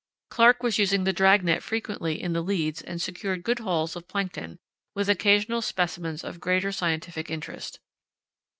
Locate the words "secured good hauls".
2.99-3.95